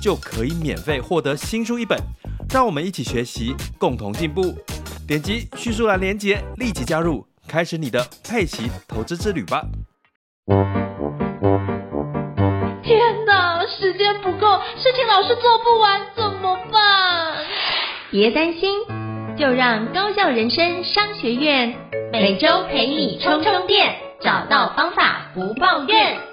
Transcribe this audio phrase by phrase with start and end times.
[0.00, 1.98] 就可以免费获得新书一本。
[2.50, 4.54] 让我们一起学习，共同进步。
[5.06, 9.62] 点击叙述栏连接，立即加入，开始你的佩奇投资之旅吧！
[12.82, 17.44] 天哪，时间不够，事情老是做不完，怎么办？
[18.10, 18.70] 别担心，
[19.36, 21.74] 就让高校人生商学院
[22.12, 26.27] 每周陪你充充电，找到方法不抱怨。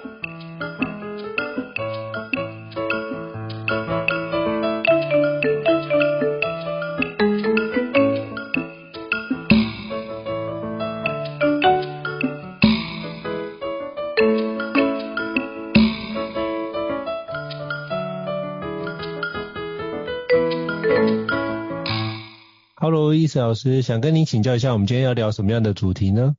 [23.26, 26.36] 伊斯老师想跟您请教一下，我们今天要聊什么样的主题呢？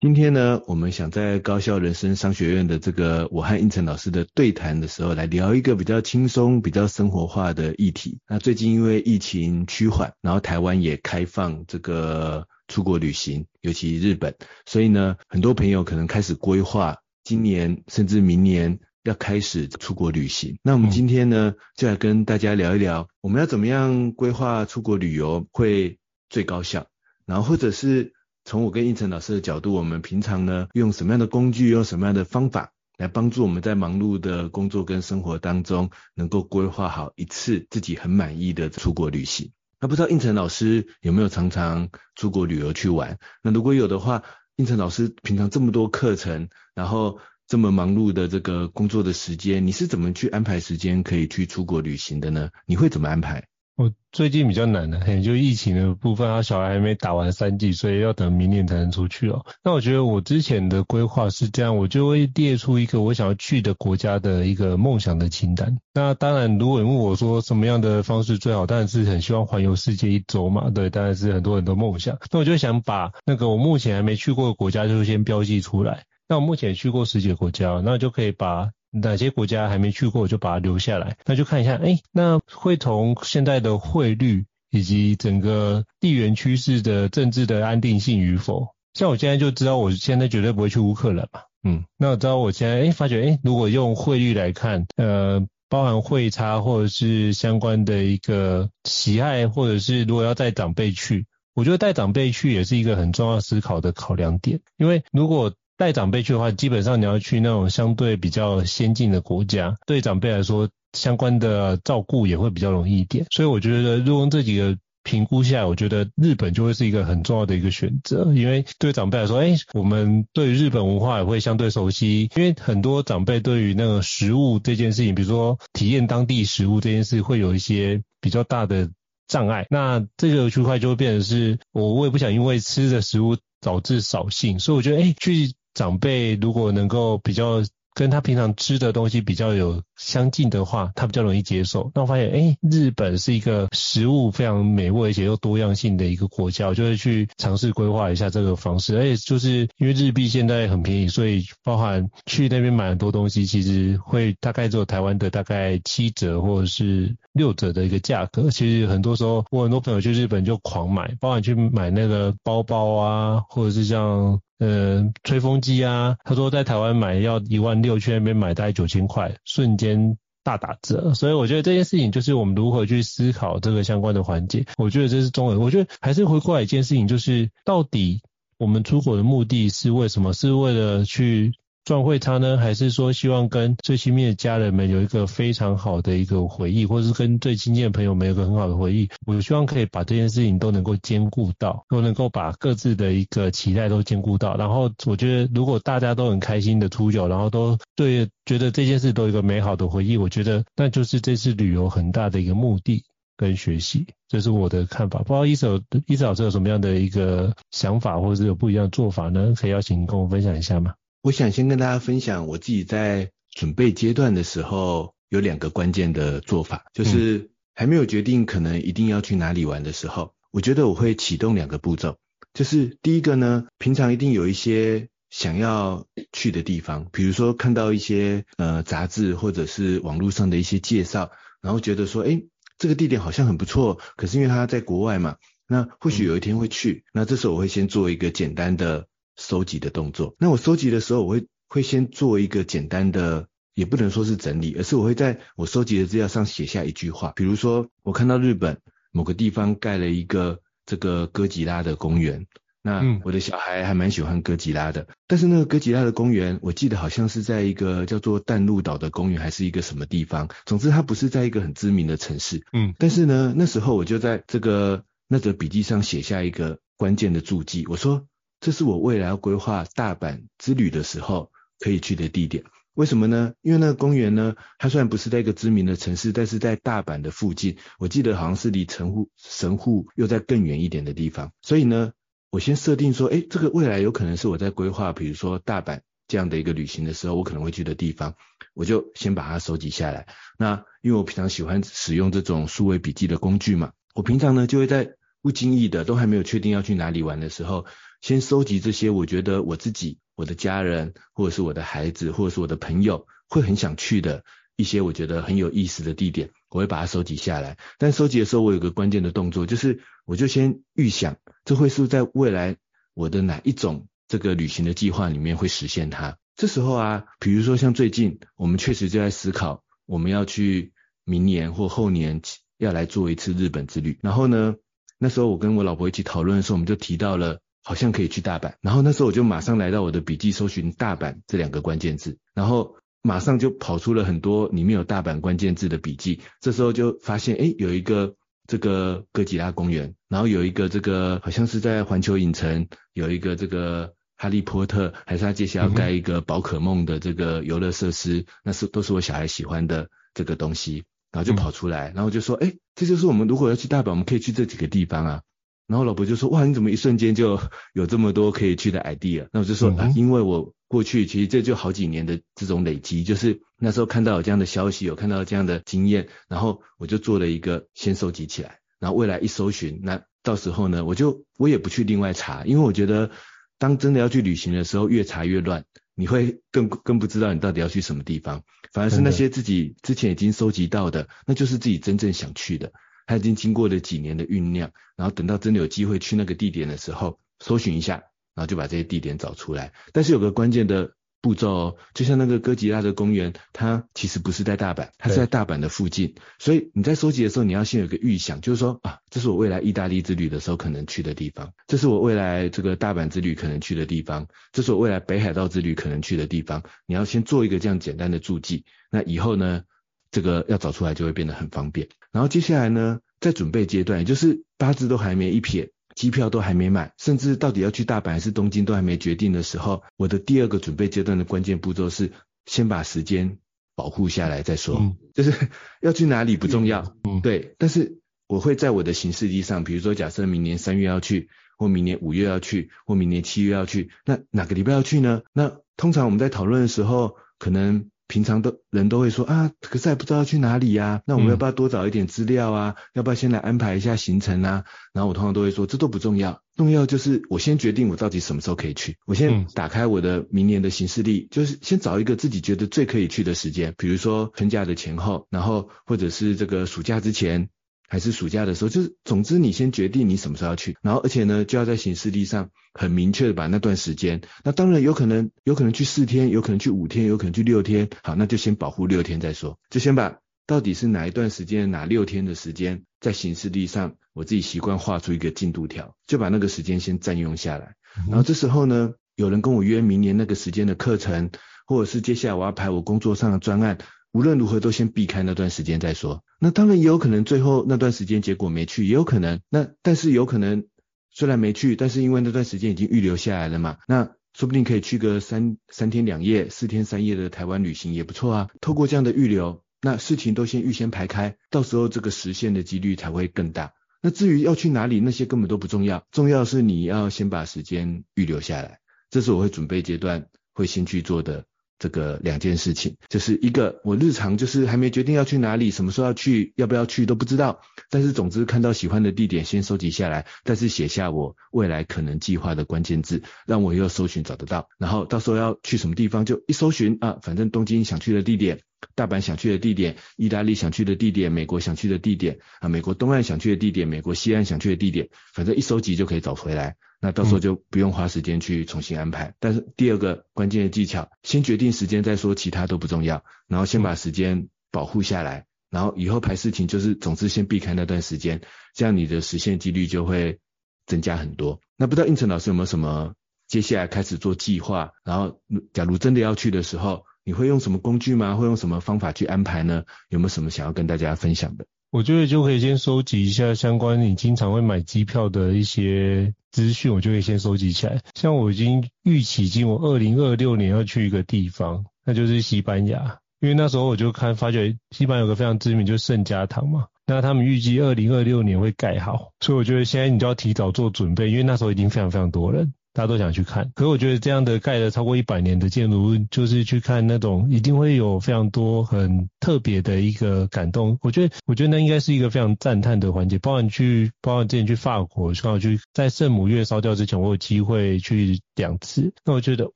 [0.00, 8.20] 今天呢，我们想在高校人生商学院的这个我和应成老师的对谈的时候，来聊一个比较轻松、比较生活化的议题。
[8.26, 20.56] 那最近因为疫情趋缓，然后台湾也开放这个出国旅行，尤其日本，所以呢，很多朋友可能开始规划今年甚至明年要开始出国旅行。
[20.62, 25.98] 那我们今天呢，就来跟大家聊一聊，我们要怎么样规划出国旅游会
[26.30, 26.86] 最高效，
[27.26, 28.14] 然后或者是
[28.44, 39.52] 从我跟胤丞老师的角度，我们平常呢用什么样的工具，用什么样的方法来帮助我们在忙碌的工作跟生活当中，能够规划好一次自己很满意的出国旅行。
[39.80, 43.18] 那不知道胤丞老师有没有常常出国旅游去玩？
[43.42, 44.22] 那如果有的话，
[44.56, 52.50] 胤丞老师平常这么多课程，然后这么忙碌的这个工作的时间，你是怎么去安排时间可以去出国旅行的呢？
[52.66, 53.46] 你会怎么安排？
[53.80, 59.46] 我最近比较难的，很，就疫情的部分，他小孩还没打完三剂，所以要等明年才能出去哦。
[59.64, 65.78] 那我觉得我之前的规划是这样，我就会列出一个我想要去的国家的一个梦想的清单。
[65.94, 72.18] 那当然，如果你问我说什么样的方式最好，当然是很希望环游世界一周嘛，对，当然是很多人的梦想。
[72.30, 76.04] 那我就想把那个我目前还没去过的国家，就先标记出来。
[76.28, 78.72] 那我目前去过十几个国家，那就可以把。
[78.90, 81.16] 哪些国家还没去过，我就把它留下来。
[81.26, 88.68] 那就看一下，哎、那会从现在的汇率以及整个地缘趋势的政治的安定性与否。
[88.94, 91.42] 像我现在就知道，我现在绝对不会去乌克兰嘛。
[91.62, 113.24] 嗯，那我知道我现在，哎、发觉，哎、如果用汇率来看，呃，包含汇差或者是相关的一个喜爱，或者是如果要带长辈去，我觉得带长辈去也是一个很重要思考的考量点，因为如果带长辈去的话，基本上你要去那种相对比较先进的国家，对长辈来说，相关的照顾也会比较容易一点。
[113.30, 118.30] 所以我觉得，如果这几个评估下来，我觉得日本就会是一个很重要的一个选择。
[118.34, 122.30] 因为对长辈来说，哎，我们对日本文化也会相对熟悉。
[122.36, 128.90] 因为很多长辈对于那个食物这件事情，比如说体验当地食物这件事，会有一些比较大的
[129.28, 129.66] 障碍。
[129.70, 135.54] 那这个区块就会变成是，我我也不想因为吃的食物导致扫兴，所以我觉得，哎，去。
[135.74, 141.90] 长辈如果能够比较跟他平常吃的东西比较有相近的话，他比较容易接受。
[141.92, 148.96] 那我发现，哎，日本是一个食物非常美味而且又多样性的一个国家，我就会去尝试规划一下这个方式。
[148.96, 158.50] 而且就是因为日币现在很便宜，所以包含去那边买很多东西，其实会大概只有台湾的大概七折或者是六折的一个价格。
[158.50, 164.40] 其实很多时候，我很多朋友去日本就狂买，包含去买那个包包啊，或者是像。
[164.60, 171.12] 呃，吹风机啊，他说在台湾买要一万六，去那边买大概九千块，瞬间大打折。
[171.14, 174.66] 所以我觉得这件事情就是我们如何去思考这个相关的环节。
[174.76, 175.58] 我觉得这是中文。
[175.58, 178.20] 我觉得还是回过来一件事情，就是到底
[178.58, 180.32] 我们出国的目的是为什么？
[180.32, 181.54] 是为了去。
[181.90, 189.08] 赚会差呢，还是说希望跟最亲密的家人们有一个非常好的一个回忆，或者是跟最亲近的朋友们有个很好的回忆？
[189.26, 194.56] 我希望可以把这件事情都能够兼顾到，都能够把各自的一个期待都兼顾到。
[194.56, 203.02] 然后我觉得，如果大家都很开心的出游，然后都对觉得这件事都有一个美好的回忆，我觉得那就是这次旅游很大的一个目的
[203.36, 204.06] 跟学习。
[204.28, 205.18] 这是我的看法。
[205.24, 209.54] 不知道伊斯伊斯老师有什么样的一个想法，或者是有不一样的做法呢？
[209.56, 210.94] 可以邀请跟我分享一下吗？
[211.22, 222.16] 我想先跟大家分享我自己在准备阶段的时候有两个关键的做法，就是还没有决定可能一定要去哪里玩的时候，我觉得我会启动两个步骤，
[222.54, 232.46] 就是第一个呢，平常一定有一些想要去的地方，比如说看到一些呃杂志或者是网络上的一些介绍，然后觉得说，诶，
[232.78, 235.36] 这个地点好像很不错，可是因为他在国外嘛，
[235.68, 239.06] 那或许有一天会去，那这时候我会先做一个简单的
[239.40, 240.36] 收集的动作。
[240.38, 243.48] 那我收集的时候，我会会先做一个简单的。
[243.74, 248.78] 也不能说是整理，而是我会在我收集的资料上写下一句话，比如说我看到日本
[249.10, 252.46] 某个地方盖了一个这个哥吉拉的公园，
[252.82, 268.26] 那我的小孩还蛮喜欢哥吉拉的，但是那个哥吉拉的公园，我记得好像是在一个叫做淡路岛的公园，还是一个什么地方，总之它不是在一个很知名的城市，嗯，但是呢，那时候我就在这个那则笔记上写下一个关键的注记，我说
[268.60, 272.64] 这是我未来要规划大阪之旅的时候可以去的地点。
[272.94, 273.54] 为什么呢？
[273.62, 281.52] 因为那个公园呢，它虽然不是在一个知名的城市，但是在大阪的附近，我记得好像是离神户神户又在更远一点的地方。
[281.62, 282.12] 所以呢，
[282.50, 288.34] 我先设定说，诶，这个未来有可能是我在规划，比如说大阪这样的一个旅行的时候，我可能会去的地方，
[288.74, 290.26] 我就先把它收集下来。
[290.58, 297.86] 那因为我平常喜欢使用这种数位笔记的工具嘛，我平常呢就会在不经意的都还没有确定要去哪里玩的时候，
[298.20, 300.18] 先收集这些我觉得我自己。
[300.36, 304.42] 我的家人，或者是我的孩子，或者是我的朋友，会很想去的
[304.74, 307.76] 一些我觉得很有意思的地点，我会把它收集下来。
[307.98, 311.36] 但收集的时候，我有个关键的动作，就是我就先预想，
[311.66, 312.78] 这会是在未来
[313.12, 316.38] 我的哪一种这个旅行的计划里面会实现它。
[316.56, 320.94] 这时候啊，比如说像最近，我们确实就在思考，我们要去
[321.26, 322.40] 明年或后年
[322.78, 324.18] 要来做一次日本之旅。
[324.22, 324.76] 然后呢，
[325.18, 327.60] 那时候我跟我老婆一起讨论的时候，我们就提到了。
[327.82, 336.40] 好像可以去大阪，然后那时候我就马上来到我的笔记，搜寻大阪这两个关键字，然后马上就跑出了很多里面有大阪关键字的笔记。
[336.60, 338.34] 这时候就发现，诶，有一个
[338.66, 355.42] 这个哥吉拉公园，然后有一个这个好像是在环球影城，有一个这个哈利波特，还是他接下来要盖一个宝可梦的这个游乐设施，那是都是我小孩喜欢的这个东西，然后就跑出来，然后就说，诶，这就是我们如果要去大阪，我们可以去这几个地方啊。
[355.90, 357.60] 然后老婆就说：“哇，你怎么一瞬间就
[357.94, 373.32] 有这么多可以去的 idea？” 那我就说：“啊，因为我过去其实这就好几年的这种累积，就是那时候看到有这样的消息，有看到这样的经验，然后我就做了一个先收集起来，然后未来一搜寻，那到时候呢，我就我也不去另外查，因为我觉得
[373.76, 378.62] 当真的要去旅行的时候，越查越乱，你会更更不知道你到底要去什么地方，
[378.92, 382.92] 反而是那些自己之前已经收集到的，那就是自己真正想去的。”
[383.30, 388.14] 他已经经过了几年的酝酿，然后等到真的有机会去那个地点的时候，搜寻一下，
[388.56, 389.92] 然后就把这些地点找出来。
[390.12, 396.34] 但是有个关键的步骤哦，就像那个哥吉拉的公园，它其实不是在大阪，它是在大阪的附近。
[396.58, 406.82] 所以你在收集的时候，你要先有个预想，就是说啊，这是我未来意大利之旅的时候可能去的地方，这是我未来这个大阪之旅可能去的地方，这是我未来北海道之旅可能去的地方。
[407.06, 409.84] 你要先做一个这样简单的注记，那以后呢，
[410.32, 412.08] 这个要找出来就会变得很方便。
[412.32, 422.32] 然后接下来呢，在准备阶段，也就是八字都还没一撇，机票都还没买，甚至到底要去大阪还是东京都还没决定的时候，我的第二个准备阶段的关键步骤是
[422.66, 423.58] 先把时间
[423.96, 424.98] 保护下来再说。
[425.00, 425.52] 嗯，就是
[426.00, 435.42] 要去哪里不重要，嗯，对，但是我会在我的行事历上，比如说假设明年三月要去，或明年五月要去，或明年七月要去，那哪个礼拜要去呢？
[435.52, 438.08] 那通常我们在讨论的时候，可能。
[438.30, 442.94] 平常都人都会说啊，可是还不知道要去哪里呀、啊，那我们要不要多找一点资料啊？
[442.96, 444.84] 嗯、要不要先来安排一下行程啊？
[445.12, 449.16] 然后我通常都会说，这都不重要，重要就是我先决定我到底什么时候可以去。
[449.26, 457.68] 我先打开我的明年的行事历，就是先找一个自己觉得最可以去的时间，比如说春假的前后，然后或者是这个暑假之前。
[458.10, 477.94] 还是暑假的时候，就是总之你先决定你什么时候要去，然后而且呢就要在行事历上很明确的把那段时间，那当然有可能有可能去四天，有可能去五天，有可能去六天，好，那就先保护六天再说，就先把到底是哪一段时间哪六天的时间在行事历上，我自己习惯画出一个进度条，就把那个时间先占用下来，
[478.28, 481.50] 然后这时候呢有人跟我约明年那个时间的课程，
[481.86, 483.98] 或者是接下来我要排我工作上的专案。
[484.32, 486.44] 无论如何都先避开那段时间再说。
[486.58, 489.60] 那当然也有可能最后那段时间结果没去，也有可能。
[489.68, 490.86] 那但是有可能
[491.30, 498.68] 虽然没去，但是因为那段时间已经预留下来了嘛，那说不定可以去个三三天两夜、四天三夜的台湾旅行也不错啊。
[498.80, 503.92] 透过这样的预留，那事情都先预先排开，到时候这个实现的几率才会更大。
[504.22, 508.98] 那至于要去哪里，那些根本都不重要，重要是你要先把时间预留下来。
[509.30, 511.64] 这是我会准备阶段会先去做的
[512.00, 528.80] 这个两件事情，就是一个我日常就是还没决定要去哪里，什么时候要去，要不要去都不知道，但是总之看到喜欢的地点先收集下来，但是写下我未来可能计划的关键字，让我又搜寻找得到，然后到时候要去什么地方就一搜寻啊，反正东京想去的地点。
[529.14, 536.96] 大阪想去的地点，意大利想去的地点，美国想去的地点啊，美国东岸想去的地点，美国西岸想去的地点，反正一收集就可以找回来。
[537.20, 539.48] 那到时候就不用花时间去重新安排。
[539.48, 543.44] 嗯、但是第二个关键的技巧，先决定时间再说，其他都不重要。
[543.68, 548.60] 然后先把时间保护下来，然后以后排事情就是，总之先避开那段时间，
[548.94, 550.58] 这样你的实现几率就会
[551.06, 551.80] 增加很多。
[551.96, 553.34] 那不知道应成老师有没有什么
[553.68, 555.12] 接下来开始做计划？
[555.24, 555.60] 然后
[555.92, 557.24] 假如真的要去的时候。
[557.42, 558.54] 你会用什么工具吗？
[558.54, 560.04] 会用什么方法去安排呢？
[560.28, 561.86] 有没有什么想要跟大家分享的？
[562.10, 568.20] 我觉得就可以先收集一下相关你经常会买机票的一些资讯，我就会先收集起来。
[568.34, 573.38] 像我已经预期今我二零二六年要去一个地方，那就是西班牙。
[573.60, 577.06] 因为那时候我就看发觉西班牙有个非常知名，就是圣家堂嘛。
[577.26, 582.94] 那他们预计二零二六年会盖好，所以我觉得现在你就要提早做准备，因为那时候已经非常非常多人。
[583.12, 591.18] 大家都想去看，可是我觉得这样的盖了超过一百年的建筑物，就是去看那种一定会有非常多很特别的一个感动。
[591.22, 593.58] 我觉得，我觉得那应该是一个非常赞叹的环节。
[593.58, 599.32] 包含去，包含之前去法国，刚好去在圣母院烧掉之前，我有机会去两次。
[599.44, 599.90] 那我觉得，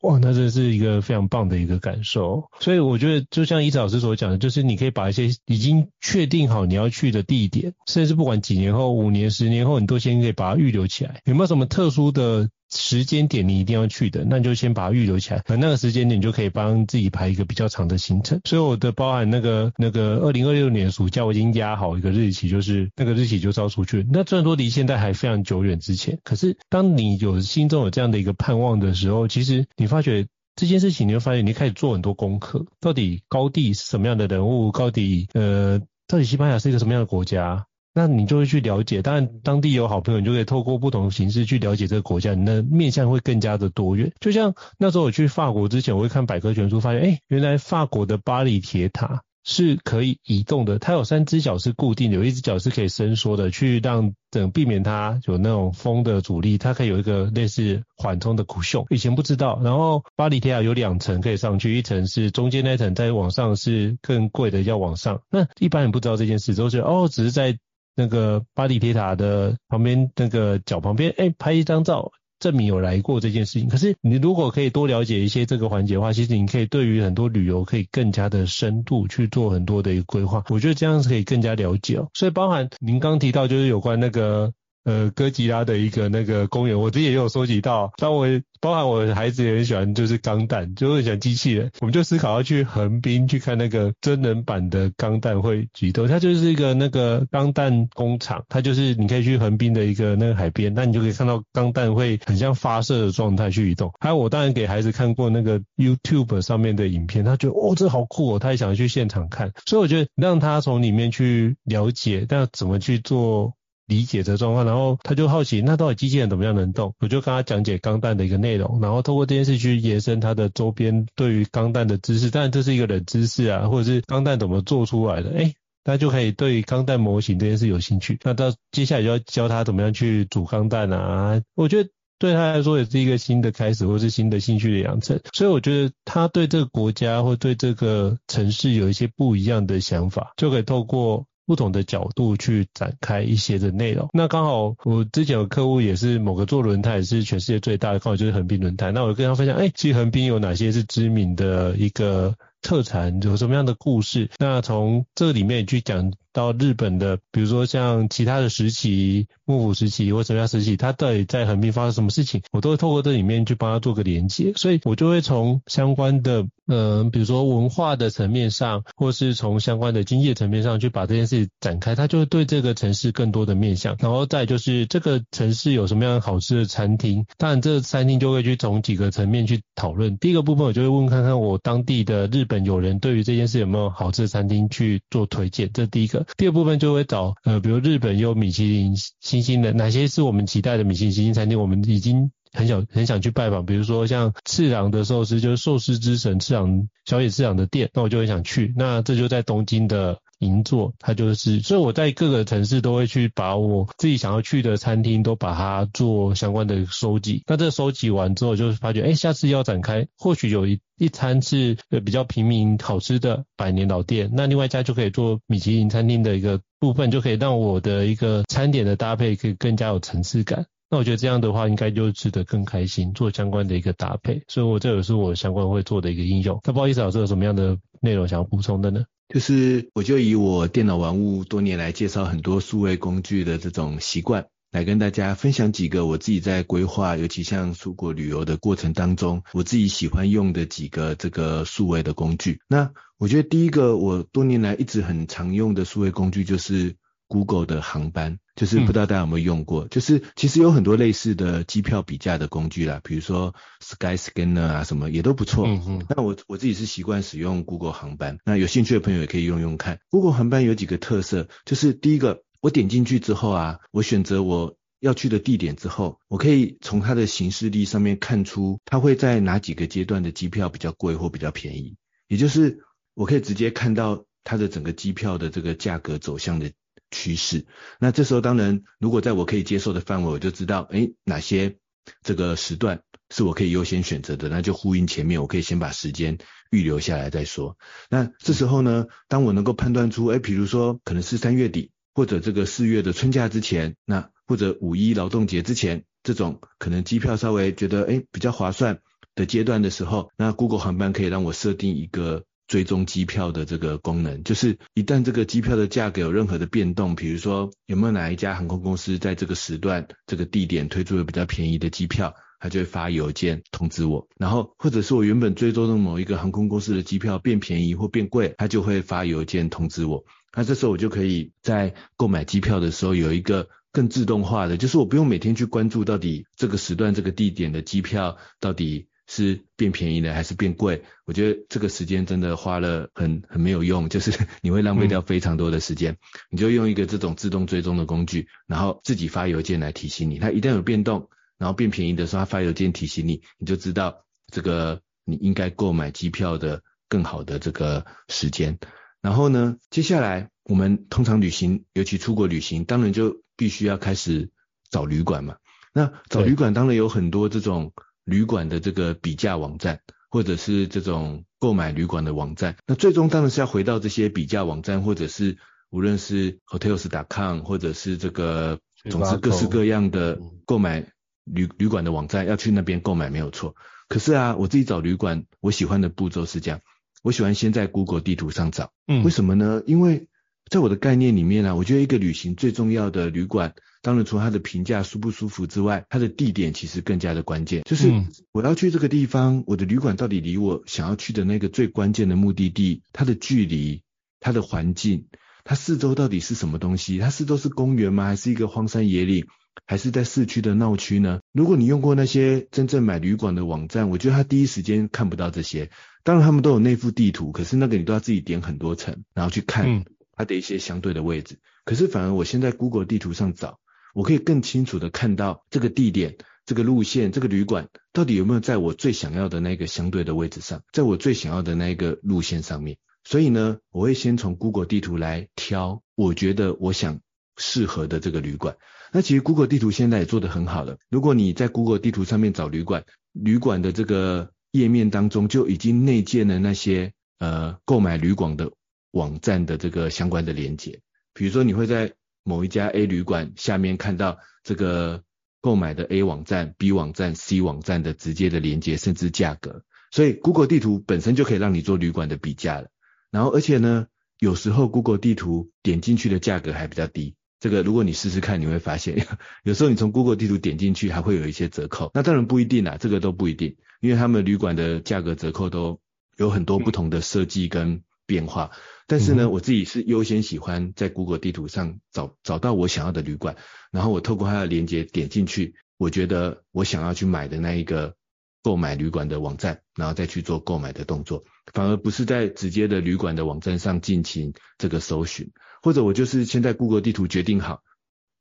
[0.00, 2.48] 哇，那真是一个非常棒的一个感受。
[2.58, 11.20] 所以我觉得，就像伊子老师所讲的，就是你可以把一些已经确定好你要去的地点，甚至不管几年后、五年、十年后，你都先可以把它预留起来。
[11.24, 12.50] 有没有什么特殊的？
[12.70, 18.40] 时间点你一定要去的，那你就先把它预留起来，而那个时间点你就可以帮自己排一个比较长的行程。
[18.44, 24.06] 所以我的包含那个那个二零二六年暑假，我已经压好一个日期，就是那个日期就招出去。
[24.10, 37.66] 那虽然说离现在还非常久远之前，可是当你有心中有这样的一个盼望的时候，其实你发觉这件事情，你会发现你开始做很多功课，到底高地是什么样的人物，到底呃，到底西班牙是一个什么样的国家？
[37.96, 44.12] 那你就会去了解，当然当地有好朋友，你就可以透过不同的形式去了解这个国家，你的面向会更加的多元。
[44.18, 58.86] 就像那时候我去法国之前，我会看百科全书，发现，哎，原来法国的巴黎铁塔是可以移动的，它有三只脚是固定的，有一只脚是可以伸缩的，去让等避免它有那种风的阻力，它可以有一个类似缓冲的 c u。
[58.90, 65.20] 以前不知道，然后巴黎铁塔有两层可以上去，一层是中间那层，再往上是更贵的要往上。
[65.30, 67.56] 那一般人不知道这件事，都是哦，只是在。
[67.94, 73.68] 那个巴黎铁塔的旁边，那个脚旁边，哎，拍一张照，证明有来过这件事情。
[73.68, 80.44] 可是你如果可以多了解一些这个环节的话，其实你可以对于很多旅游可以更加的深度去做很多的一个规划。
[80.48, 82.08] 我觉得这样是可以更加了解哦。
[82.14, 84.52] 所以包含您刚提到就是有关那个。
[84.84, 87.92] 呃，哥吉拉的一个那个公园，我自己也有收集到。
[87.96, 88.26] 但我
[88.60, 91.70] 包含我的孩子也很喜欢，就是钢弹，就很喜欢机器人。
[91.80, 96.06] 我们就思考要去横滨去看那个真人版的钢弹会举动。
[96.06, 103.92] 它就是一个那个钢弹工厂，它就是你可以去横滨的一个那个海边，那你就可以看到钢弹会很像发射的状态去移动。
[104.00, 109.52] 还有我当然给孩子看过那个 YouTube 上面的影片，他觉得哦，这好酷哦，他也想去现场看。
[109.66, 113.54] 所以我觉得让他从里面去了解，但怎么去做。
[113.86, 116.94] 理解这状况，然后他就好奇，那到底机器人怎么样能动？
[117.00, 122.30] 我就跟他讲解钢弹的一个内容，然后透过这件事去延伸他的周边对于钢弹的知识。
[122.30, 125.30] 当然这是一个冷知识啊，或者是钢弹怎么做出来的？
[125.32, 128.18] 诶，他就可以对钢弹模型这件事有兴趣。
[128.22, 131.42] 那到接下来就要教他怎么样去组钢弹啊。
[131.54, 135.20] 我觉得对他来说也是一个新的开始，或是新的兴趣的养成。
[135.34, 141.26] 所以我觉得他对这个国家或对这个城市有一些不一样的想法，就可以透过。
[141.46, 144.08] 不同的角度去展开一些的内容。
[144.12, 148.92] 那刚好我之前有客户也是某个做轮胎，也是全世界最大的，刚好就是横滨轮胎。
[148.92, 154.30] 那我跟他分享，哎，其实横滨有哪些是知名的一个特产，有什么样的故事？
[154.38, 156.12] 那从这里面去讲。
[156.34, 180.18] 到日本的，比如说像其他的时期，幕府时期或什么样时期，他到底在横滨发生什么事情，我都会透过这里面去帮他做个连接，所以我就会从相关的，嗯、比如说文化的层面上，或是从相关的经济层面上去把这件事展开，他就会对这个城市更多的面向，然后再就是这个城市有什么样好吃的餐厅，当然这餐厅就会去从几个层面去讨论。
[180.18, 186.23] 第一个部分我就会问看看我当地的日本友人对于这件事有没有好吃的餐厅去做推荐，这第一个。
[186.36, 193.64] 第二部分就会找呃，比如日本有米其林星星的，哪些是我们期待的米其林星星餐厅，我们已经很想很想去拜访。
[193.64, 198.72] 比如说像次郎的寿司，就是寿司之神次郎小野次郎的店，那我就很想去。
[198.76, 207.42] 那这就在东京的银座，它就是，所以我在各个城市都会去把我自己想要去的餐厅都把它做相关的收集。
[207.46, 220.66] 那这收集完之后，就是发觉，哎，下次要展开，或许有一一餐是呃比较平民好吃的百年老店，那另外一家就可以做米其林餐厅的一个部分，就可以让我的一个餐点的搭配可以更加有层次感。
[220.90, 224.42] 那我觉得这样的话，应该就吃得更开心，做相关的一个搭配。
[224.46, 226.60] 所以，我这也是我相关会做的一个应用。
[226.64, 229.02] 那不好意思，老师有什么样的内容想要补充的呢？
[229.28, 242.60] 就是我就以我电脑玩物多年来介绍很多数位工具的这种习惯，来跟大家分享几个我自己在规划，尤其像出国旅游的过程当中，我自己喜欢用的几个这个数位的工具。
[242.68, 246.96] 那我觉得第一个我多年来一直很常用的数位工具就是
[247.34, 248.38] Google 的航班。
[248.54, 255.66] 就是不知道大家有没有用过，嗯、就是其实有很多类似的机票比价的工具啦，比如说 Skyscanner 啊什么也都不错。
[255.66, 256.06] 嗯嗯。
[256.08, 259.98] 那我我自己是习惯使用 Google 航班，那有兴趣的朋友也可以用用看。
[260.08, 271.96] Google 航班有几个特色，就是第一个，我点进去之后啊，我选择我要去的地点之后，我可以从它的行事历上面看出它会在哪几个阶段的机票比较贵或比较便宜，
[272.28, 276.70] 也就是我可以直接看到它的整个机票的这个价格走向的
[277.14, 277.64] 趋势，
[278.00, 281.76] 那这时候当然，如果在我可以接受的范围，我就知道，哎，哪些
[282.22, 286.38] 这个时段是我可以优先选择的，那就呼应前面，我可以先把时间
[286.70, 287.78] 预留下来再说。
[288.10, 298.98] 那这时候呢，当我能够判断出，哎，比如说可能是三月底，或者这个四月的春假之前，那或者五一劳动节之前，这种可能机票稍微觉得，哎，比较划算
[299.36, 302.44] 的阶段的时候，那 Google 航班可以让我设定一个。
[302.66, 314.26] 追踪机票的这个功能，就是一旦这个机票的价格有任何的变动，比如说有没有哪一家航空公司在这个时段、这个地点推出了比较便宜的机票，它就会发邮件通知我。
[314.38, 320.24] 然后或者是我原本追踪的某一个航空公司的机票变便宜或变贵，它就会发邮件通知我。
[320.56, 329.06] 那这时候我就可以在购买机票的时候有一个更自动化的，就是我不用每天去关注到底这个时段、这个地点的机票到底。
[329.26, 331.02] 是变便宜了还是变贵？
[331.24, 336.12] 我觉得这个时间真的花了很很没有用，就是 你会浪费掉非常多的时间。
[336.12, 336.18] 嗯、
[336.50, 340.38] 你就用一个这种自动追踪的工具，然后自己发邮件来提醒你。
[340.38, 348.78] 它一旦有变动，然后变便宜的时候，它发邮件提醒你，你就知道这个你应该购买机票的更好的这个时间。
[349.22, 354.50] 然后呢，接下来我们通常旅行，尤其出国旅行，当然就必须要开始
[354.90, 355.56] 找旅馆嘛。
[355.94, 357.94] 那找旅馆当然有很多这种。
[358.24, 365.58] 旅馆的这个比价网站，或者是这种购买旅馆的网站，那最终当然是要回到这些比价网站，或者是
[365.90, 371.06] 无论是 Hotels.com，或者是这个，总之各式各样的购买
[371.44, 373.74] 旅旅馆的网站，要去那边购买没有错。
[374.08, 376.80] 可是啊，我自己找旅馆，我喜欢的步骤是这样，
[377.22, 379.82] 我喜欢先在 Google 地图上找，嗯，为什么呢？
[379.86, 380.28] 因为
[380.70, 383.74] 在我的概念里面呢、啊，我觉得一个旅行最重要的旅馆。
[384.02, 387.82] 当然，除了它的评价舒不舒服之外，它的地点其实更加的关键。
[387.84, 388.12] 就是
[388.52, 394.02] 我要去这个地方，我的旅馆到底离我想要去的那个最关键的目的地，它的距离、
[394.40, 395.26] 它的环境、
[395.64, 397.18] 它四周到底是什么东西？
[397.18, 398.26] 它四周是公园吗？
[398.26, 399.46] 还是一个荒山野岭？
[399.86, 401.40] 还是在市区的闹区呢？
[401.52, 405.90] 如果你用过那些真正买旅馆的网站，我觉得它第一时间看不到这些。
[406.22, 410.04] 当然，他们都有内附地图，可是那个你都要自己点很多层，然后去看
[410.36, 411.58] 它的一些相对的位置。
[411.84, 413.78] 可是反而我现在 Google 地图上找。
[414.14, 422.96] 我可以更清楚的看到这个地点、这个路线、这个旅馆到底有没有在我最想要的那个相对的位置上，在我最想要的那个路线上面。
[423.24, 427.18] 所以呢，我会先从 Google 地图来挑我觉得我想
[427.56, 428.76] 适合的这个旅馆。
[429.10, 430.96] 那其实 Google 地图现在也做得很好了。
[431.10, 438.70] 如果你在 Google 地图上面找旅馆，旅馆的这个页面当中就已经内建了那些呃购买旅馆的
[439.14, 441.00] 网站的这个相关的连接。
[441.32, 442.12] 比如说你会在
[442.44, 445.22] 某一家 A 旅馆下面看到这个
[445.60, 452.88] 购买的 A 网站、B 网站、C 网站的直接的连接，甚至价格，所以 Google 地图本身就可以让你做旅馆的比价了。
[453.30, 454.06] 然后而且呢，
[454.38, 457.34] 有时候 Google 地图点进去的价格还比较低。
[457.60, 459.26] 这个如果你试试看，你会发现，
[459.64, 462.10] 有时候你从 Google 地图点进去还会有一些折扣。
[462.12, 465.98] 那当然不一定啦，这个都不一定，因为他们旅馆的价格折扣都
[466.36, 468.70] 有很多不同的设计跟变化。
[469.06, 473.56] 但是呢，我自己是优先喜欢在 Google 地图上找找到我想要的旅馆，
[473.90, 478.16] 然后我透过它的连接点进去，我觉得我想要去买的那一个
[478.62, 487.82] 购买旅馆的网站，然后再去做购买的动作，反而不是在直接的旅馆的网站上进行这个搜寻，或者我就是先在 Google 地图决定好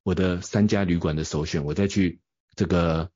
[0.04, 2.22] 我的三家旅馆的首选，我再去
[2.56, 3.10] 这个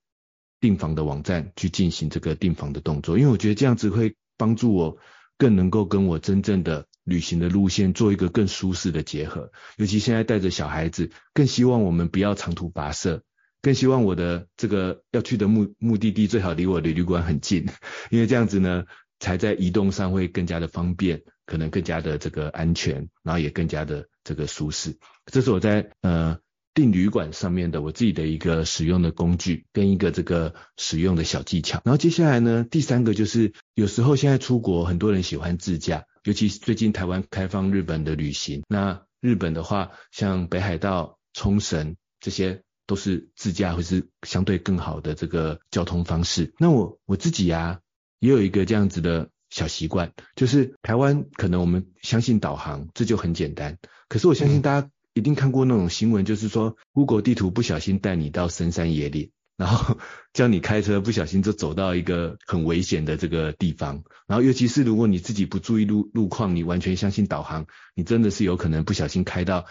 [0.60, 4.98] 订房的网站去进行这个订房的动作，因为我觉得这样子会帮助我
[5.38, 9.52] 更能够跟我真正的旅行的路线做一个更舒适的结合。
[9.78, 13.24] 尤其现在带着小孩子，更希望我们不要长途跋涉，
[13.62, 17.66] 更希望我的这个要去的目目的地最好离我的旅馆很近，
[18.12, 18.86] 因为这样子呢，
[19.20, 24.98] 才在移动上会更加的方便，可能更加的这个安全，然后也更加的这个舒适。
[25.26, 26.40] 这是我在呃。
[26.78, 31.82] 订旅馆上面的我自己的一个使用的工具跟一个这个使用的小技巧。
[31.84, 38.62] 然后接下来呢，第三个就是有时候现在出国很多人喜欢自驾，尤其最近台湾开放日本的旅行。
[38.68, 46.54] 那日本的话，像北海道、冲绳这些都是自驾或是相对更好的这个交通方式。
[46.60, 47.80] 那我我自己呀、啊、
[48.20, 53.80] 也有一个这样子的小习惯，就是台湾可能我们相信导航，这就很简单。
[54.08, 54.90] 可是我相信大家。
[55.18, 59.98] 一定看过那种新闻，就是说 Google 地图不小心带你到深山野岭，然后
[60.32, 69.66] 叫你开车不小心就走到一个很危险的这个地方，然后尤其是如果你自己不注意路路况，你完全相信导航，你真的是有可能不小心开到。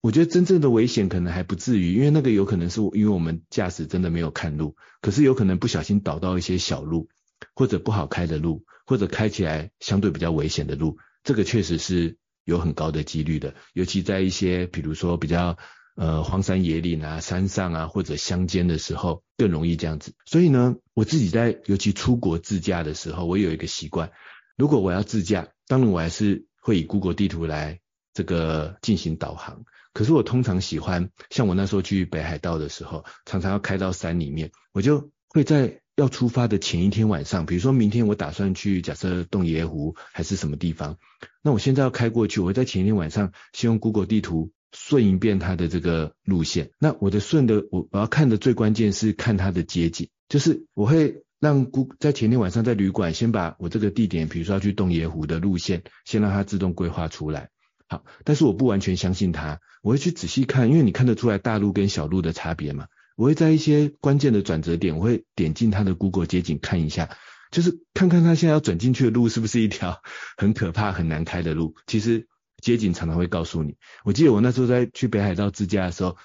[0.00, 7.08] 我觉得真正的危险可能还不至于，因为那个有可能是因为我们驾驶真的没有看路，可是有可能不小心导到一些小路
[7.56, 12.16] 或者不好开的路，或者开起来相对比较危险的路，这个确实是。
[12.44, 15.58] 有很高的几率的，尤其在一些比如说比较
[15.96, 20.14] 呃荒山野岭啊、山上啊或者乡间的时候，更容易这样子。
[20.24, 24.10] 所以呢，我自己在尤其出国自驾的时候，我有一个习惯，
[24.56, 27.80] 如果我要自驾，当然我还是会以 Google 地图来
[28.14, 29.64] 这个进行导航。
[29.92, 35.81] 可是我通常喜欢，像我那时候去北海道的时候，常常要开到山里面，我就会在。
[35.96, 40.96] 要出发的前一天晚上，比如说明天我打算去，假设洞爷湖还是什么地方，
[41.42, 46.70] 那我现在要开过去，我会在前一天晚上先用 Google 地图顺一遍它的这个路线。
[46.78, 57.50] 那我的顺的，我我要看的最关键是看它的街景，就是我会让 Google 在前天晚上在旅馆先把我这个地点，比如说要去洞爷湖的路线，先让它自动规划出来。
[57.86, 62.86] 好，但是我不完全相信它，我会去仔细看，因为你看得出来大路跟小路的差别嘛。
[63.16, 67.16] 我会在一些关键的转折点，我会点进他的 Google 街景看一下，
[67.50, 70.02] 就是看看他现在要转进去的路是不是一条
[70.36, 71.74] 很可怕、很难开的路。
[71.86, 72.26] 其实
[72.62, 73.76] 街景常常会告诉你。
[74.04, 76.16] 我记得我那时候在去北海道自驾的时候，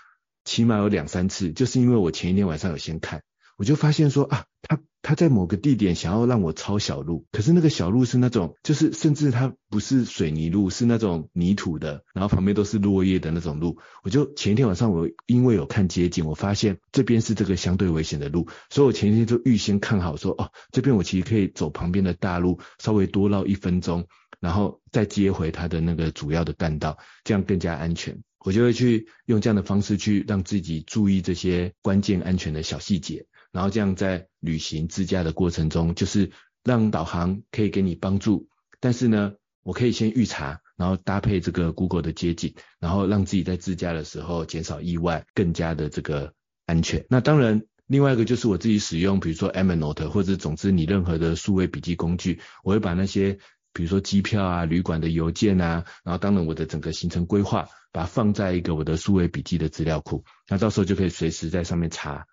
[0.45, 3.23] 起码有两三次，就是因为我前一天晚上有先看。
[3.57, 13.77] 我就发现说啊，他他在某个地点想要让我抄小路，可是那个小路是那种，就是甚至它不是水泥路，是那种泥土的，然后旁边都是落叶的那种路。
[14.03, 24.07] 我就前一天晚上我因为有看街景，我发现这边是这个相对危险的路，所以我前一天就预先看好说，哦，这边我其实可以走旁边的大路，稍微多绕一分钟，
[24.41, 28.21] 然后再接回它的那个主要的干道，这样更加安全。
[28.39, 33.25] 我就会去用这样的方式去让自己注意这些关键安全的小细节。
[33.51, 36.31] 然后这样在旅行自驾的过程中，就是
[36.63, 38.47] 让导航可以给你帮助，
[38.79, 39.33] 但是呢，
[39.63, 46.33] 我可以先预查，然后搭配这个 Google 的街景，然后让自己在自驾的时候减少意外，更加的这个
[46.65, 47.05] 安全。
[47.09, 53.39] 那当然，另外一个就是我自己使用，比如说 Evernote 或者总之你任何的数位笔记工具，我会把那些
[53.73, 62.25] 比如说机票啊、旅馆的邮件啊，然后当然我的整个行程规划，把它放在一个我的数位笔记的资料库，那到时候就可以随时在上面查。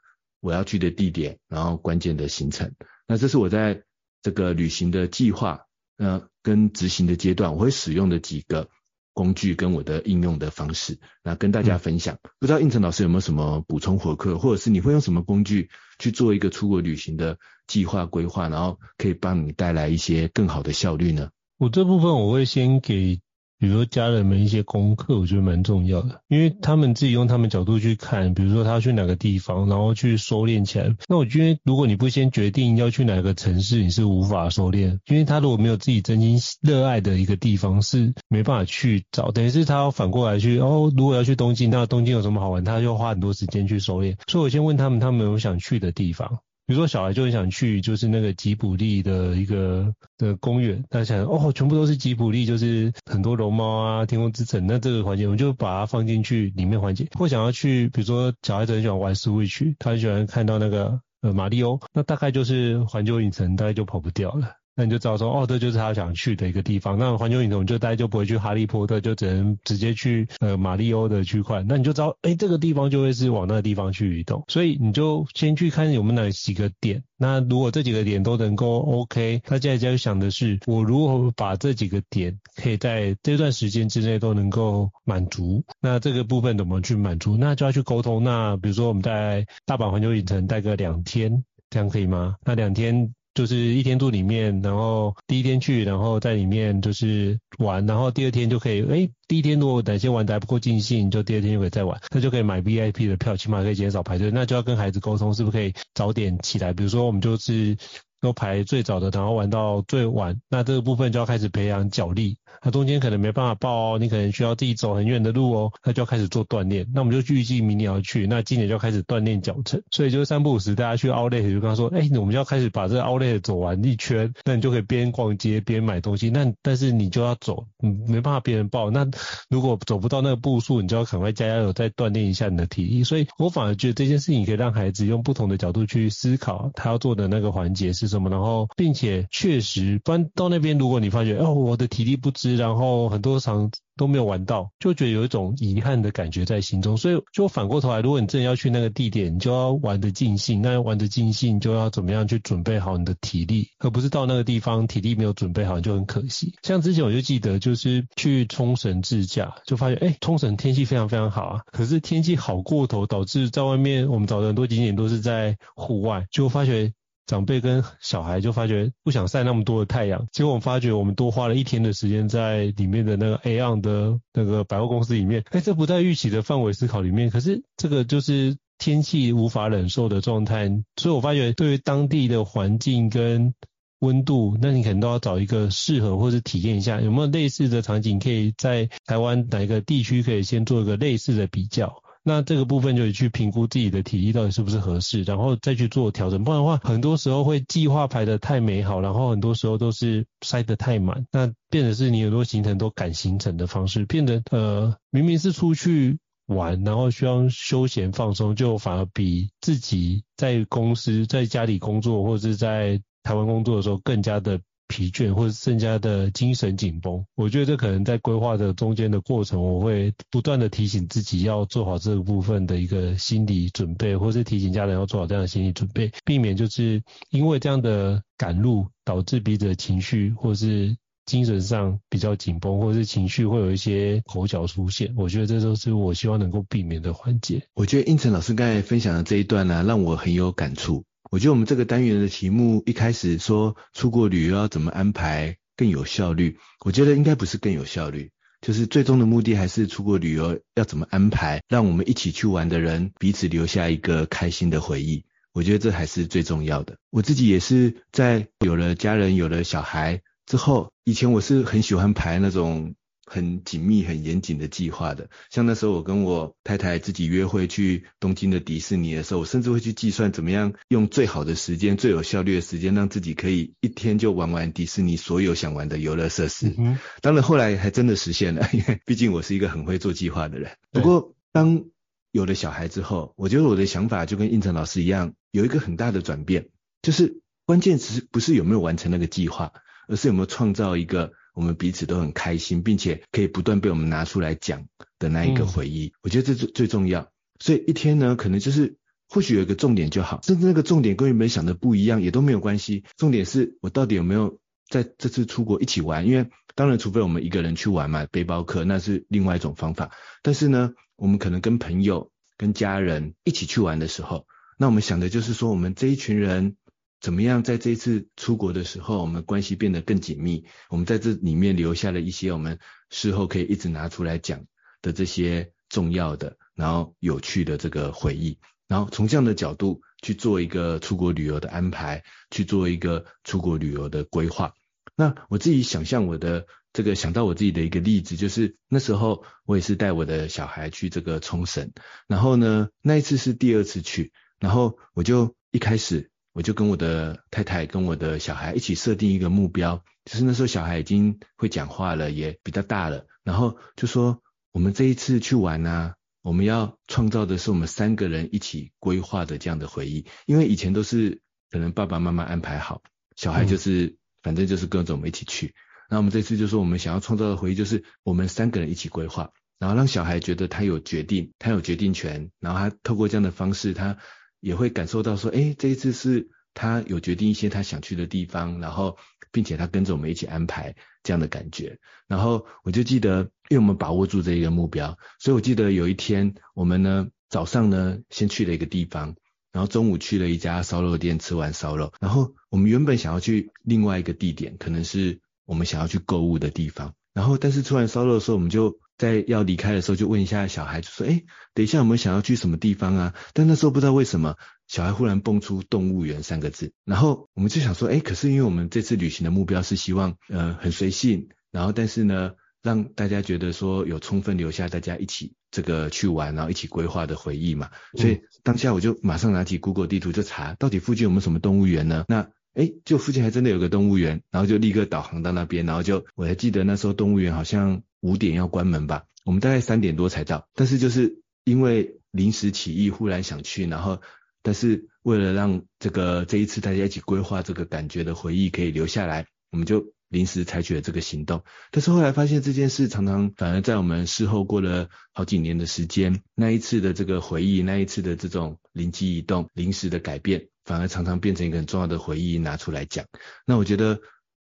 [0.44, 2.74] 我要去的地点，然后关键的行程，
[3.08, 3.82] 那这是我在
[4.20, 5.62] 这个旅行的计划，
[5.96, 8.68] 呃，跟执行的阶段，我会使用的几个
[9.14, 12.18] 工具跟我的应用的方式，那跟大家分享。
[12.38, 21.30] 不知道应成老师有没有什么补充回馈，或者是你会用什么工具去做一个出国旅行的计划规划，然后可以帮你带来一些更好的效率呢？
[21.56, 23.22] 我这部分我会先给。
[23.64, 30.94] 比如说家人们一些功课，我觉得蛮重要的，因为他们自己用他们角度去看，比如说他要去哪个地方，然后去收敛起来。
[31.08, 39.30] 那我觉得如果你不先决定要去哪个城市，你是无法收敛，因为他如果没有自己真心热爱的一个地方，是没办法去找。
[39.30, 44.16] 等于是他要反过来去，哦，如果要去东京，那东京有什么好玩，他就花很多时间去收敛。
[44.26, 46.40] 所以我先问他们，他们有想去的地方。
[46.66, 57.06] 比如说小孩就很想去，就是那个吉卜力的一个的公园，他想哦，全部都是吉卜力，就是很多龙猫啊、天空之城，那这个环节我们就把它放进去里面环节。
[57.18, 64.63] 或想要去，比如说小孩子很喜欢玩 Switch，他很喜欢看到那个呃马里欧，那大概就是环球影城，大概就跑不掉了。
[64.76, 66.98] 那你就知道说，哦，这就是他想去的一个地方。
[66.98, 71.64] 那环球影城就大家就不会去哈利波特，就只能直接去呃马里欧的区块。
[71.68, 74.42] 那你就知道，哎，这个地方就会是往那个地方去移动。
[74.48, 77.02] 所以你就先去看有没有哪几个点。
[77.16, 85.64] 那如果这几个点都能够 OK，他现在就想的是，我如何把这几个点可以在这段时间之内都能够满足。
[85.80, 87.36] 那这个部分怎么去满足？
[87.36, 88.24] 那就要去沟通。
[88.24, 92.34] 那比如说我们在大阪环球影城待个两天，这样可以吗？
[92.44, 93.14] 那两天。
[93.34, 104.30] 就是一天住里面，然后第一天去，然后在里面就是玩，然后第二天就可以，哎，第一天如果哪些玩的还不够尽兴，就第二天就可以再玩，那就可以买 VIP 的票，起码可以减少排队。
[104.30, 106.72] 那就要跟孩子沟通，是不是可以早点起来？
[106.72, 107.76] 比如说我们就是。
[108.24, 112.38] 都排最早的，然后玩到最晚，那这个部分就要开始培养脚力。
[112.62, 116.86] 那中间可能没办法报哦，你可能需要自己走很远的路哦，那就要开始做锻炼。
[116.94, 119.82] 那我们就预计明年要去，那今年就要开始锻炼脚程。
[119.90, 126.30] 所以就是三不五时大家去 Outlet 就跟他说，哎，我们就要开始把这个 Outlet 走完一圈，那你就可以边逛街边买东西。
[126.30, 128.90] 那但是你就要走，嗯没办法别人报。
[128.90, 129.06] 那
[129.50, 133.04] 如果走不到那个步数，你就要赶快加油，再锻炼一下你的体力。
[133.04, 138.94] 所以我反而觉得这件事情可以让孩子用不同的角度去思考他要做的那个环节是什么，然后并。
[138.94, 146.96] 且确实，不然到那边，如果你发觉哦，我的体力不支，然后很多场都没有玩到，就觉得有一种遗憾的感觉在心中。
[146.96, 150.62] 所以，就反过头来，如果你真的要去那个地点，你就要玩得尽兴。
[150.62, 156.54] 那玩得尽兴，就要怎么样去准备好你的体力，而不是到那个地方体力没有准备好，就很可惜。
[156.62, 166.92] 像之前我就记得，就是去冲绳自驾，就发现哎，冲绳天气非常非常好啊，可是天气好过头，导致在外面我们找的很多景点都是在户外，就发觉。
[167.26, 183.54] 长辈跟小孩就发觉不想晒那么多的太阳，结果我们发觉我们多花了一天的时间在里面的那个 AEON 的那个百货公司里面，哎，这不在预期的范围思考里面，可是这个就是天气无法忍受的状态，所以我发觉对于当地的环境跟
[184.00, 192.02] 温度，那你可能都要找一个适合或是体验一下，有没有类似的场景可以在台湾哪一个地区可以先做一个类似的比较。
[192.26, 196.42] 那这个部分就去评估自己的体力到底是不是合适，然后再去做调整。
[196.42, 214.58] 不然的话，很多时候会计划排得太美好，然后很多时候都是塞得太满，那变得是你很多行程都赶行程的方式，变得呃明明是出去玩，然后需要休闲放松，就反而比自己在公司在家里工作或者是在台湾工作的时候更加的。
[214.94, 235.12] 疲倦或者更加的精神紧绷，我觉得这可能在规划的中间的过程，我会不断的提醒自己要做好这个部分的一个心理准备，或是提醒家人要做好这样的心理准备，避免就是因为这样的赶路导致彼此的情绪或是精神上比较紧绷，或是情绪会有一些口角出现。
[235.16, 237.66] 我觉得这都是我希望能够避免的环节。
[237.74, 241.02] 我觉得应成老师刚才分享的这一段呢、啊，让我很有感触。
[241.30, 255.24] 我觉得我们这个单元的题目一开始说出国旅游要怎么安排更有效率，我觉得应该不是更有效率，就是最终的目的还是出国旅游要怎么安排，让我们一起去玩的人彼此留下一个开心的回忆。
[255.52, 256.96] 我觉得这还是最重要的。
[257.10, 262.94] 我自己也是在有了家人、有了小孩之后，以前我是很喜欢排那种。
[263.26, 276.74] 很紧密、很严谨的计划的，像那时候我跟我太太自己约会去东京的迪士尼的时候，我甚至会去计算怎么样用最好的时间、最有效率的时间，让自己可以一天就玩完迪士尼所有想玩的游乐设施。
[276.76, 276.98] 嗯。
[277.22, 280.72] 当然后来还真的实现了， 因为毕竟我是一个很会做计划的人。
[280.92, 281.84] 不过当
[282.30, 286.68] 有了小孩之后，我觉得我的想法就跟应成老师一样，有一个很大的转变，
[287.00, 289.72] 就是关键词不是有没有完成那个计划，
[290.08, 291.32] 而是有没有创造一个。
[291.54, 294.86] 我们彼此都很开心，并且可以不断被我们拿出来讲
[295.18, 297.30] 的那一个回忆，嗯、我觉得这最最重要。
[297.60, 303.04] 所以一天呢，可能就是或许有一个重点就好，甚至那个重点跟原本想的不一样也都没有关系。
[303.16, 306.26] 重点是我到底有没有在这次出国一起玩？
[306.26, 310.10] 因为当然，除非我们一个人去玩嘛，背包客那是另外一种方法。
[310.42, 316.76] 但是呢，我们可能跟朋友、跟家人一起去玩的时候，那我们想的就是说，我们这一群人。
[317.24, 320.66] 怎么样在这次出国的时候，我们关系变得更紧密？
[320.90, 324.66] 我们在这里面留下了一些我们事后可以一直拿出来讲
[325.00, 328.58] 的这些重要的，然后有趣的这个回忆。
[328.88, 334.74] 然后从这样的角度去做一个出国旅游的安排，去做一个出国旅游的规划。
[335.16, 341.90] 那我自己想象我的这个想到我自己的一个例子，就是那时候我也是带我的小孩去这个冲绳，
[342.26, 346.30] 然后呢，那一次是第二次去，然后我就一开始。
[346.54, 354.40] 我就跟我的太太跟我的小孩一起设定一个目标，就是那时候小孩已经会讲话了，也比较大了，然后就说
[354.70, 361.40] 我们这一次去玩呢、啊，我们要创造的是我们三个人一起规划的这样的回忆，因为以前都是
[361.72, 363.02] 可能爸爸妈妈安排好，
[363.34, 365.74] 小孩就是、嗯、反正就是跟着我们一起去，
[366.08, 374.18] 那我们这次就说我们想要创造的回忆就是我们三个人一起规划，然后让小孩觉得他有决定，他有决定权，然后他透过这样的方式他。
[374.64, 379.18] 也会感受到说，哎，这一次是他有决定一些他想去的地方，然后
[379.52, 381.98] 并且他跟着我们一起安排这样的感觉。
[382.26, 389.36] 然后我就记得，因为我们把握住这一个目标，所以我记得有一天我们呢早上呢先去了一个地方，
[389.70, 401.42] 然后中午去了一家烧肉店吃完烧肉，然后我们原本想要去另外一个地点，可能是我们想要去购物的地方，然后但是吃完烧肉的时候，我们就在要离开的时候就问一下小孩，就说：“哎，
[401.74, 404.56] 等一下我们想要去什么地方啊？”但那时候不知道为什么，
[404.88, 412.52] 小孩忽然蹦出动物园三个字，然后我们就想说：“哎，可是因为我们这次旅行的目标是希望呃很随性，然后但是呢。”
[412.84, 417.88] 让大家觉得说有充分留下大家一起这个去玩，然后一起规划的回忆嘛。
[418.18, 422.26] 所以当下我就马上拿起 Google 地图就查，到底附近有没有什么动物园呢？
[422.28, 430.66] 那哎，就附近还真的有个动物园，然后就立刻导航到那边，然后就我还记得那时候动物园好像五点要关门吧，我们大概三点多才到。
[430.74, 434.20] 但是就是因为临时起意，忽然想去，然后
[434.62, 440.12] 但是为了让这个这一次大家一起规划这个感觉的回忆可以留下来，我们就。
[440.30, 453.24] 临时采取了这个行动，但是后来发现这件事常常反而在我们事后过了好几年的时间，那一次的这个回忆，那一次的这种灵机一动、临时的改变，反而常常变成一个很重要的回忆拿出来讲。
[453.64, 454.18] 那我觉得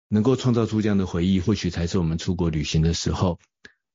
[0.10, 3.40] 能够创造出这样的回忆，或许才是我们出国旅行的时候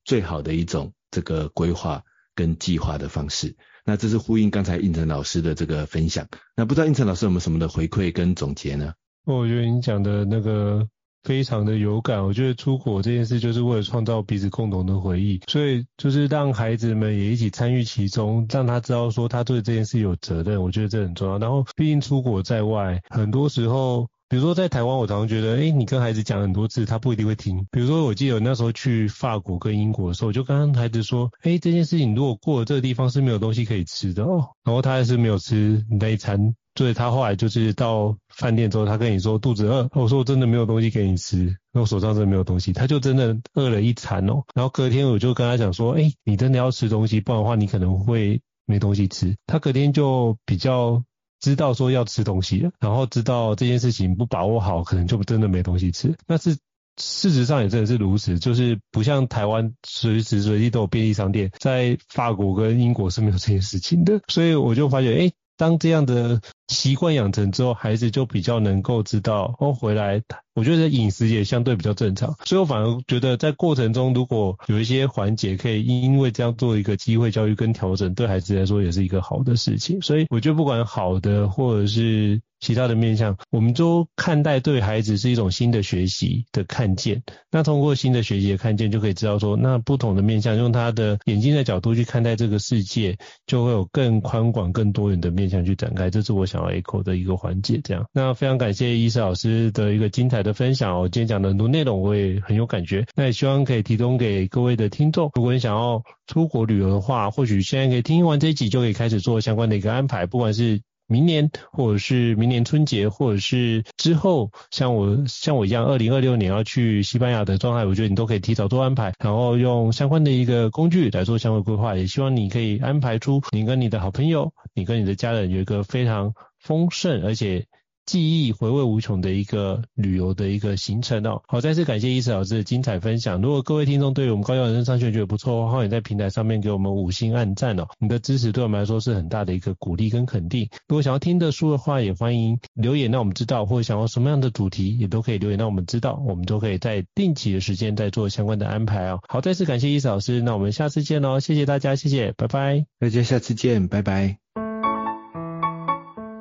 [0.07, 2.01] 最好的一种这个规划
[2.33, 3.55] 跟计划的方式。
[3.85, 6.27] 那这是呼应刚才应成老师的这个分享。
[6.55, 8.93] 那不知道应成老师有没有什么的回馈跟总结呢？
[9.25, 10.87] 我觉得你讲的那个。
[11.23, 21.37] 非常的有感，我觉得出国这件事就是为了创造彼此共同的回忆，所以就是让孩子们也一起参与其中，让他知道说他对这件事有责任，我觉得这很重要。
[21.37, 27.65] 然后毕竟出国在外，很多时候，比如说在台湾，我常常觉得，诶，你跟孩子讲很多次，他不一定会听。
[27.71, 36.55] 比如说我记得我那时候去法国跟英国的时候，我就跟孩子说，诶，这件事情如果过了这个地方是没有东西可以吃的哦，然后他还是没有吃那一餐。
[36.75, 44.43] 所以他后来就是到饭店之后，他跟你说肚子饿，我说我真的没有东西给你吃，我手上真的没有东西，他就真的饿了一餐哦。
[44.53, 49.35] 然后隔天我就跟他讲说，哎，你真的要吃东西，不然的话你可能会没东西吃。
[49.47, 51.03] 他隔天就比较
[51.39, 56.15] 知道说要吃东西，然后知道这件事情不把握好，可能就真的没东西吃。
[56.27, 56.57] 那是
[56.97, 64.19] 事实上也真的是如此，就是不像台湾随时随地都有便利商店，在法国跟英国是没有这件事情的。
[64.29, 65.31] 所以我就发觉，哎。
[65.59, 70.21] 当这样的习惯养成之后，孩子就比较能够知道哦，回来。
[70.57, 80.01] 我觉得饮食也相对比较正常，所以我反而觉得在过程中，如果有一些环节可以因为这样做一个机会教育跟调整，对孩子来说也是一个好的事情。
[80.01, 87.21] 所以我觉得不管好的或者是其他的面向，我们都看待对孩子是一种新的学习的看见。
[87.51, 93.15] 那通过新的学习的看见，就可以知道说，那不同的面向，用他的眼睛的角度去看待这个世界，
[93.45, 96.09] 就会有更宽广、更多元的面向去展开。
[96.09, 97.79] 这是我想要 echo 的一个环节。
[97.83, 100.57] 这样，那非常感谢医师老师的一个精彩的。
[100.57, 105.29] 分享，我今天讲的很多内容我也很有感觉，那也希望可以提供给各位的听众。
[105.35, 121.95] 如果你想要出国旅游的话，或许现在可以听完这一集就可以开始做相关的一个安排，不管是明年，或者是明年春节，或者是之后，像我像我一样，二零二六年要去西班牙的状态，我觉得你都可以提早做安排，然后用相关的一个工具来做相关规划。
[121.95, 127.67] 也希望你可以安排出你跟你的好朋友，你跟你的家人有一个非常丰盛而且。
[128.07, 131.43] 记忆回味无穷的一个旅游的一个行程哦。
[131.47, 133.39] 好，再次感谢医师老师的精彩分享。
[133.41, 137.87] 如果各位听众对于我们高效人生商学院觉得不错的话，欢迎在平台上面给我们五星按赞哦。
[137.99, 140.69] 你的支持对我们来说是很大的一个鼓励跟肯定。
[140.87, 149.19] 如果想要听的书的话，也欢迎留言让我们知道，或者想要什么样的主题，也都可以留言让我们知道，我们都可以在定期的时间再做相关的安排哦。
[149.27, 152.85] 好，再次感谢医师老师，那我们下次见喽，谢谢大家，谢谢，拜拜。
[152.99, 154.46] 大家下次见，拜拜。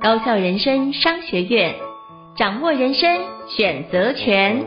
[0.06, 1.74] 高校人生商学院，
[2.36, 4.64] 掌握人生选择权。